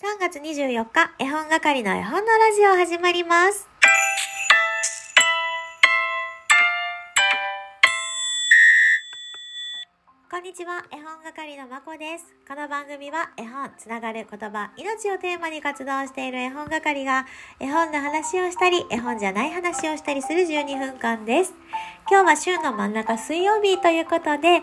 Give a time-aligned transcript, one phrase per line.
[0.00, 3.68] 3月24日、絵本係の絵本のラジオ始まります。
[10.30, 12.24] こんにちは、絵本係のまこです。
[12.48, 17.26] この番組は絵本、つながる言葉、命をテーマに活動している絵本係が
[17.60, 21.52] 絵本の話をしたり、絵本じゃない話をしたりする12分間です。
[22.10, 24.62] 今日は週の真ん中水曜日ということで、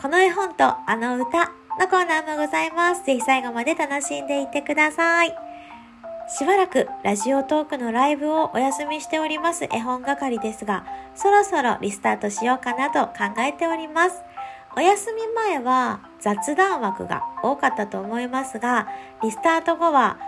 [0.00, 3.04] この絵本とあの歌のコーナーもございます。
[3.04, 5.34] ぜひ最後まで楽しんでいってください。
[6.28, 14.22] しばらくラジオトークのライブをお休みしております絵本係ですが、そろそろリスタートしようかなと考えております。
[14.76, 18.88] お休み前は雑談枠が多かったと思いますが、
[19.22, 20.18] リスタート後は、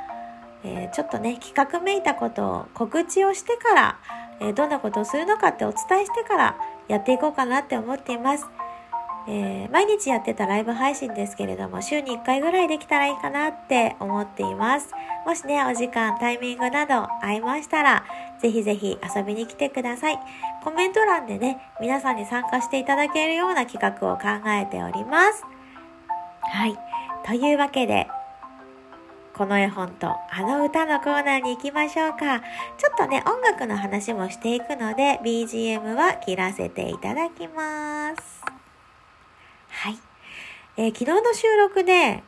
[0.65, 3.99] えーちょっとね、企画めいたことを告知をしてから、
[4.41, 6.57] えーどんなことをするのかってお伝えしてから
[6.88, 8.47] やっていこうかなって思っています。
[9.29, 14.89] えー毎日やってたライブ配信ですけれども、週に1回ぐらいできたらいいかなって思っています。
[15.27, 18.04] もしね、お時間、タイミングなど合いましたら、
[18.41, 20.19] ぜひぜひ遊びに来てください。
[20.65, 25.45] コメント欄でね、皆さんに参加していただけるような企画を考えております。
[26.41, 26.79] はい。
[27.27, 28.09] というわけで、
[29.35, 32.41] この絵本とあの歌のコーナーに行きましょうか。
[32.79, 38.55] ちょっとね、音楽の話もしていくので、BGM は切らせていただきます。
[39.79, 39.99] はい。
[40.79, 42.23] えー昨日の収録で、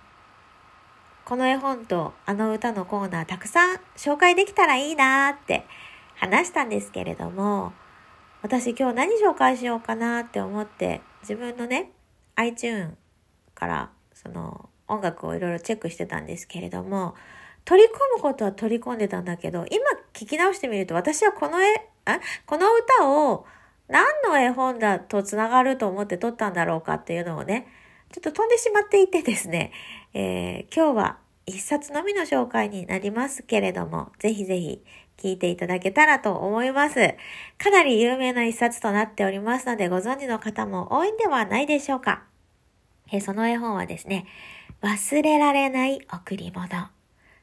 [1.24, 5.64] この絵本とあの歌のコーナーたくさん紹介できたらいいなって
[6.14, 7.72] 話したんですけれども、
[8.42, 11.90] 私今日何紹介しようかなって思って、自分のね、
[12.36, 12.90] iTune
[13.54, 17.14] からその音楽をいろいろチェックしてたんですけれども、
[17.64, 23.46] 取り込むことは取り込んでたんだけど、今聞き直してみると私はこの絵、あこの歌を
[23.88, 27.66] 何の絵本だとつながると思って撮ったんだろうかっていうのをね、
[28.12, 29.72] ちょっと飛んでしまっていてですね、
[30.14, 34.84] えー今日は一冊のみの紹介になりますけれども、ぜひぜひ
[35.16, 37.14] 聞いていただけたらと思います。
[37.56, 42.24] かなり有名な一冊となっておりますので、ご存知の方も多いんではないでしょうか。
[43.10, 44.26] えーその絵本はですね、
[44.82, 46.68] 忘れられない贈り物。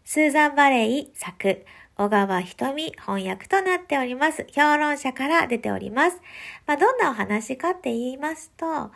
[0.03, 1.65] スーザン・バレイ作、
[1.97, 4.45] 小川瞳翻訳となっております。
[4.51, 6.21] 評論者から出ております。
[6.67, 8.91] まあ、どんなお話かって言いますと、あ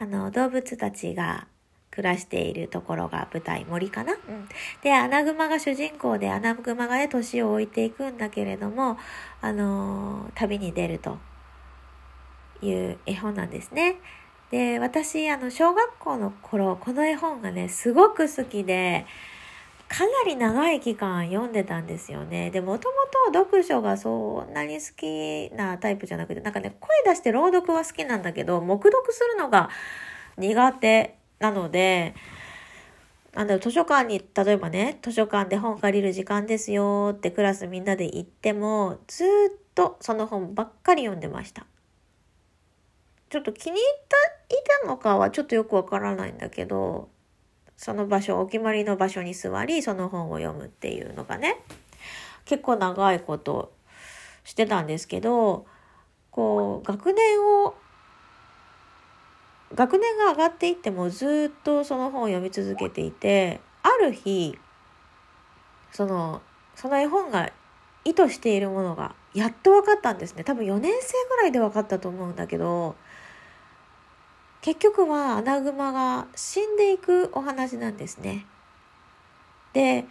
[0.00, 1.48] の、動物たちが
[1.90, 4.48] 暮らしているところが舞台、森かなうん。
[4.82, 8.96] で、アナグマが主人公で、アナグマがね、年を置いていくんだけれども、
[9.40, 11.18] あのー旅に出ると
[12.62, 13.96] いう絵本なんですね。
[14.50, 19.06] で、私、あの、小学校の頃、この絵本がね、すごく好きで、
[19.88, 22.50] かなり長い期間読んでたんですよね。
[22.50, 22.94] で、もとも
[23.32, 29.70] と読書がそんなに好きなタイプじゃなくて、なんかね、声出して朗読は好きなんだけど、黙読するのが
[30.36, 32.14] 苦手なので、
[33.34, 39.28] なんだろう、図書館に、例えばね、図書館で本借りる時間ですよってクラスみんなで行っても、ずっ
[39.74, 41.66] とその本ばっかり読んでました。
[43.28, 44.16] ちょっと気に入った、
[44.54, 47.08] いたのかはちょっとよくわからないんだけど、
[47.76, 51.62] その場所、お決まりの場所に座り、その本を読むっていうのがね、
[52.44, 53.72] 結構長いこと
[54.44, 55.66] してたんですけど、
[56.30, 57.74] こう、学年を、
[59.74, 64.58] 学年が上がっていってもずっとその本を読み続けていて、ある日、
[65.92, 66.40] その、
[66.74, 67.50] その絵本が
[68.04, 70.44] 意図しているものがやっと分かったんですね。
[70.44, 72.94] 多分4年生ぐらいで分かったと思うんだけど、
[74.66, 78.46] 結局はアナグマが死んでいくお話なんですね。
[79.72, 80.06] で、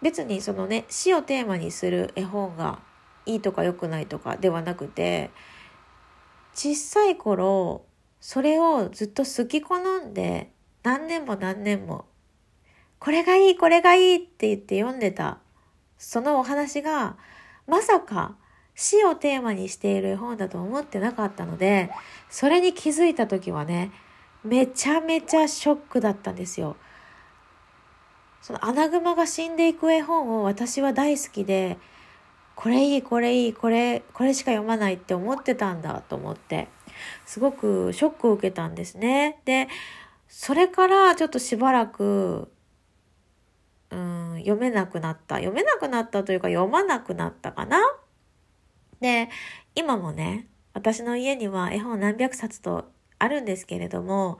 [0.00, 2.78] 別にそのね、死をテーマにする絵本が
[3.26, 5.30] いいとか良くないとかではなくて、
[6.54, 7.84] 小さい頃、
[8.20, 10.50] それをずっと好き好んで
[10.82, 12.06] 何年も何年も、
[13.00, 15.40] これがいい、これがいいって言って読んでた、
[15.98, 17.18] そのお話が、
[17.66, 18.38] まさか
[18.74, 21.90] 死をテーマにしている絵本だと思ってなかったので、
[22.28, 23.92] それに気づいた時はね、
[24.44, 26.76] めちゃめちゃショックだったんですよ。
[28.42, 31.78] そのアナグマが死んでいく絵本を私は大好きで、
[32.54, 36.68] これいい、これいい、これ、これしか読まないって思ってたんだと思って、
[37.24, 39.40] すごくショックを受けたんですね。
[39.44, 39.68] で、
[40.28, 42.50] それからちょっとしばらく、
[43.90, 45.36] うん、読めなくなった。
[45.36, 47.78] 読めなくなったというか読まなくなったかな。
[49.04, 49.28] で、
[49.74, 54.38] 今もね、私の家には絵本何百冊とあるんですけれども、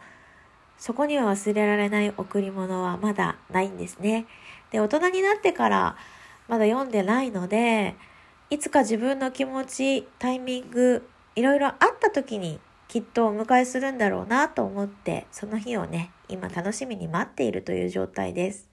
[0.79, 4.25] そこには忘れられない贈り物はまだないんですね。
[4.71, 5.97] で、大人になってから
[6.49, 7.95] まだ読んでないので、
[8.49, 11.07] いつか自分の気持ち、タイミング、
[11.37, 12.59] いろいろあった時に
[12.89, 18.71] きっとお迎えするんだろうなと思って、その日をね、今楽しみに待っているという状態です。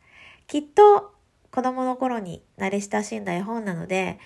[0.47, 1.11] きっと
[1.51, 4.19] 子供の頃に慣れ親しんだ絵本なので、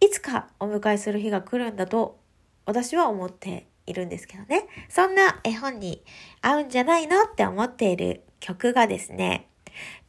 [0.00, 2.18] いつかお迎えする日が来るんだと
[2.66, 4.66] 私は思っているんですけどね。
[4.88, 6.02] そんな絵本に
[6.42, 9.48] 合うんじゃないのって思っている曲がですね、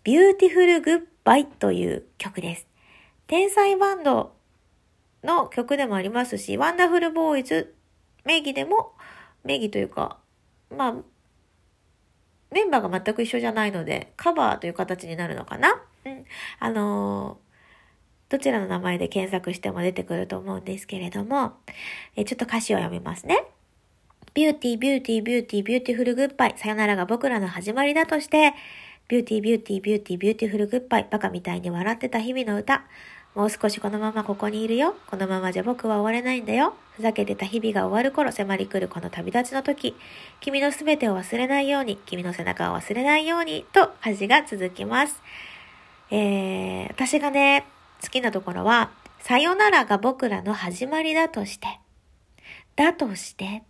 [0.04, 0.84] Beautiful
[1.26, 2.68] Goodbye という曲です。
[3.28, 4.34] 天才バンド
[5.24, 7.76] の曲でもありますし、ワンダフルボーイズ
[8.26, 8.94] 名義でも、
[9.44, 10.18] 名義というか、
[10.76, 10.96] まあ、
[12.52, 16.26] メンバーが全く一緒じゃないので、カバーという形になるのかなうん。
[16.60, 17.49] あのー、
[18.30, 21.54] どちらの名前で検索しても出てくると思うんですけれども、
[22.16, 23.44] えちょっと歌詞を読みますね。
[24.36, 26.54] Beauty、Beauty、Beauty、Beautiful Goodbye。
[26.58, 28.54] さよならが僕らの始まりだとして、
[29.08, 31.08] Beauty、Beauty、Beauty、Beautiful Goodbye。
[31.10, 32.84] バカみたいに笑ってた日々の歌。
[33.34, 34.96] もう少しこのままここにいるよ。
[35.08, 36.76] このままじゃ僕は終われないんだよ。
[36.96, 39.96] ふざけてた日々が終わる頃迫り来るこの旅立ちの時。
[40.40, 45.22] 君のすべてを忘れないように、君の背中を忘れないように、と歌詞が続きます。
[46.12, 47.66] えー、私がね、
[48.02, 51.68] 好きなところは、さよならが僕らの始まりだとして、
[52.76, 53.64] だとして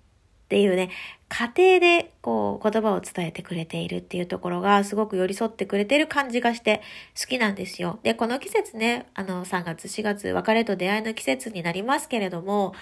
[0.45, 0.89] っていうね、
[1.29, 6.81] 家庭でこう言葉を伝えてくれているっていうところがすごく寄り添ってくれてる感じがして
[7.19, 7.99] 好きなんですよ。
[8.01, 12.73] で、この季節ね、あの3月4月別れと出会いの季節になりますけれども、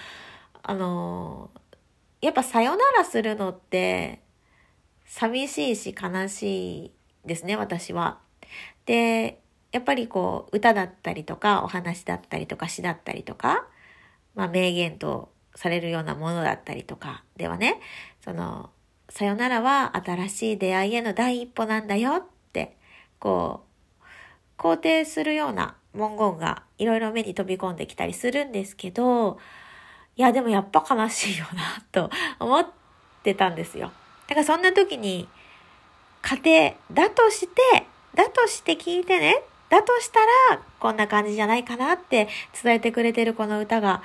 [0.64, 1.50] あの、
[2.22, 4.22] やっぱさよならするのって
[5.06, 6.92] 寂しいし悲しい
[7.26, 8.20] ですね、私は。
[8.86, 9.42] で、
[9.78, 13.68] やっぱりこう歌だったりとかお話だったりとか詩だったりとか、
[14.34, 17.80] まあ名言とされるようなものだったりとかではね、
[18.26, 18.72] その、
[19.08, 22.76] さよならは新しい出会いへの第一歩なんだよって、
[23.20, 23.66] こ
[24.02, 24.04] う、
[24.58, 29.38] 肯定するような文言がいろいろ目に飛び込んできたりするんですけど、
[30.16, 32.10] いやでもやっぱ悲しいよなと
[32.44, 32.68] 思っ
[33.22, 33.92] てたんですよ。
[34.26, 35.30] だからそんな時に、
[36.24, 37.86] 家庭だとして、
[38.16, 40.20] だとして聞いてね、だとした
[40.52, 42.28] らこんな感じじゃないかなって
[42.62, 44.02] 伝えてくれてるこの歌が、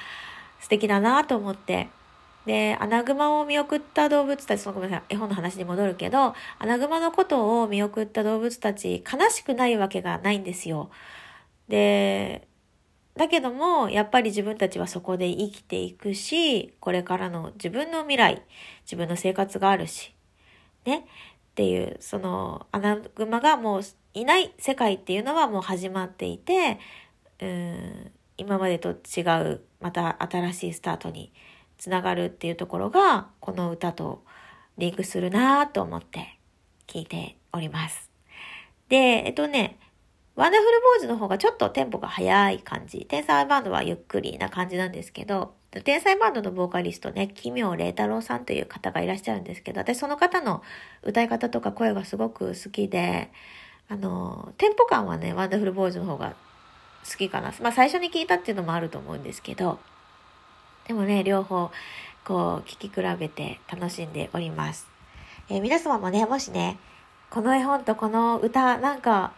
[0.61, 1.88] 素敵だなと思って。
[2.47, 10.91] で、アナグマを見送った動物たち、ごめんなさい、絵本の話に戻るけど、アナグマのことを見送った動物たち、悲しくないわけがないんですよ。
[11.69, 12.47] で、
[13.17, 18.43] だけども、やっぱり自分たちはそこで生きていくし、これからの自分の未来、
[18.85, 20.15] 自分の生活があるし、
[20.85, 23.82] ね、っていう、その、アナグマがもう
[24.14, 26.79] いない世界っていうのはもう始まっていて、
[27.41, 31.32] うん、今までと違うまた新しいスタートに
[31.79, 34.23] つながるっていうところがこの歌と
[34.79, 36.38] リンクするなと思って
[36.87, 38.11] 聞いております。
[38.88, 39.79] で、えっとね、
[40.35, 43.06] ワンダフルボーイズの方がちょっとテンポが速い感じ。
[43.06, 45.55] 天才バンドはゆっくりな感じなんですけど、
[45.85, 50.62] 天才バンドのボーカリストね、奇妙麗太郎さんという方がいらっしゃるんですけど、私その方の
[51.03, 53.31] 歌い方とか声がすごく好きで、
[53.93, 56.35] あの、テンポ感はね、ワンダフルボーイズの方が
[57.06, 57.53] 好きかな。
[57.61, 59.79] まあ最初に聞いたっていうのもあると思うんですけど、
[60.89, 61.71] でもね、両方、
[62.25, 64.89] こう、聞き比べて楽しんでおります。
[65.50, 66.79] えー、皆様もね、もしね、
[67.29, 69.35] この絵本とこの歌、なんか、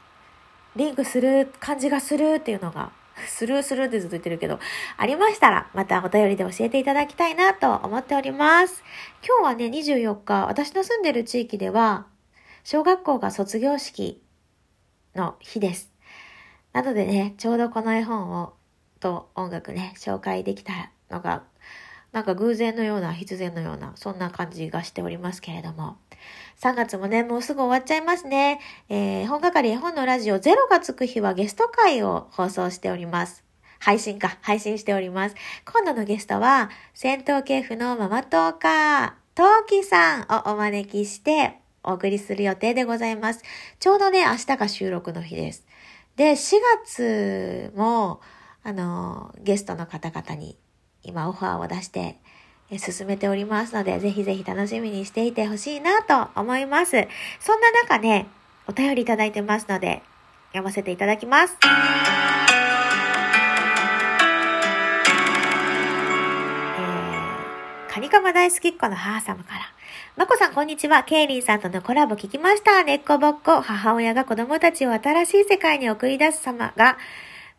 [0.76, 2.92] リンクする感じがするっていうのが、
[3.26, 4.60] スルーするってずっと言ってるけど、
[4.96, 8.84] ありましたら、またお便りで教えていただきたいなと思っております。
[9.26, 12.06] 今日はね、24日、私の住んでる地域では、
[12.62, 14.23] 小学校が卒業式
[15.14, 15.90] の日です。
[16.72, 18.54] なのでね、ちょうどこの絵本を、
[19.00, 21.42] と音楽ね、紹介できたのが、
[22.12, 25.96] なんか偶然のような、必然のような、そんな感じがしておりますけれども。
[26.60, 28.60] 3月もね、もうすぐ終わっちゃいますね。
[28.88, 33.44] えー、本係絵本のラジオ0がつく日はゲスト会を放送しております。
[33.78, 35.34] 配信か、配信しております。
[35.64, 43.42] 今度のゲストは、戦闘系譜のママトーカー、トウキさんをお招きして、お送りする予定でございます。
[43.78, 45.64] ちょうどね、明日が収録の日です。
[46.16, 48.20] で、4月も、
[48.62, 50.56] あの、ゲストの方々に
[51.02, 52.18] 今オファーを出して
[52.78, 56.92] 進めておりますので、ぜひぜひ楽しみにしていてほしいなと思います。
[57.40, 58.26] そんな中ね、
[58.66, 60.02] お便りいただいてますので、
[60.48, 61.56] 読ませていただきます。
[61.62, 69.73] えー、カニカマ大好きっ子の母様から。
[70.16, 71.02] まこさん、こんにちは。
[71.02, 72.84] ケイリンさんとのコラボ聞きました。
[72.84, 73.60] ねっこぼっこ。
[73.60, 76.98] 母親が子供たちを新しい世界に送り出す様が、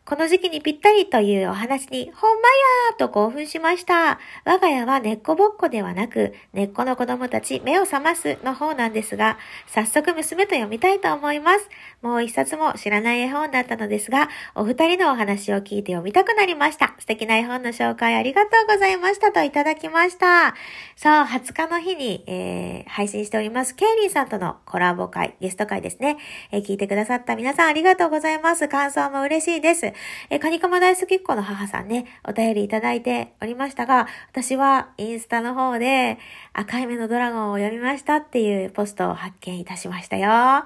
[0.07, 2.47] この時期にぴったりというお話に、ほんま
[2.91, 4.19] やーと興奮しました。
[4.43, 11.67] 我が家は根っこぼっこではなく、根っこの子供たち目を覚ますの方なんですが、早速娘と読みたいと思います。
[12.03, 16.93] もう一冊も知らない絵本だったのですが、お二人のお話を聞いて読みたくなりました。
[16.99, 20.53] 素敵な絵本の紹介ありがとうございましたといただきました。
[20.95, 26.17] そう、20日の日に、えー、配信しております、ケイリーさんとのコラボ会、ゲスト会ですね。
[26.51, 28.67] えー、聞いてくださった皆さんありがとうございます。
[28.67, 29.94] 感想も嬉しいです。
[30.29, 36.17] え、カニカマ大好きっ子の母さんね、お便りいただいておりましたが、私はインスタの方で
[36.53, 40.65] 赤い目のドラゴンを読みましたっていうポストを発見いたしましたよ。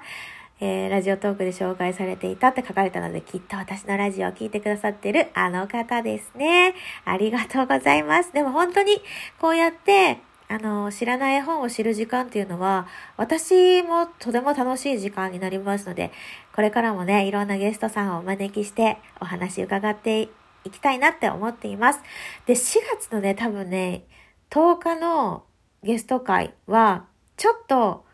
[0.62, 6.74] えー、ラジオトークで紹介されていたって書かれたので、きっと私のラジオを聞いてくださってるあの方ですね。
[7.06, 8.32] ありがとうございます。
[8.32, 9.00] でも本当に
[9.40, 10.18] こうやって
[10.50, 16.10] あの、知らない絵本を知る時間っていうのは、私もとても楽しい時間になりますので、
[16.52, 20.28] これからもね、いろんなゲストさんをお招きしてお話伺ってい
[20.72, 22.00] きたいなって思っています。
[22.46, 24.02] で、4月のね、多分ね、
[24.50, 25.44] 10日の
[25.84, 27.04] ゲスト会は、
[27.36, 28.04] ちょっと、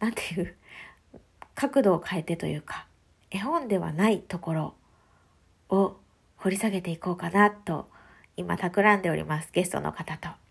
[0.00, 0.56] なんていう、
[1.54, 2.88] 角度を変えてというか、
[3.30, 4.74] 絵本ではないところ
[5.68, 5.96] を
[6.38, 7.88] 掘り下げていこうかなと、
[8.36, 9.50] 今企んでおります。
[9.52, 10.43] ゲストの方と。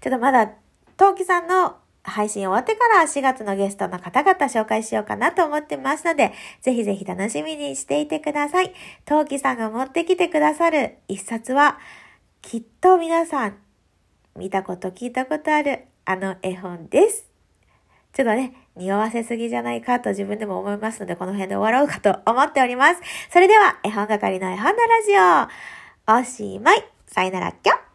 [0.00, 0.52] ちょっとまだ、
[0.96, 6.32] トウキさんの配信終わってから4月のゲストの方々紹介しようかなと思ってますので、
[6.62, 8.72] ぜひぜひ楽しみにしていてください。
[9.04, 11.78] トウキさんが持ってきてくださる一冊は、
[12.42, 13.56] きっと皆さん
[14.36, 17.28] 見たこと聞いたことあるあの絵本です。
[18.12, 23.00] ちょっとね、匂わせすぎじゃないかと自分でも思いますので、この辺で終わろうかと思っております。
[23.30, 25.52] それでは、絵本係の絵本のラジ
[26.08, 26.84] オ、おしまい。
[27.06, 27.87] さよなら、きょ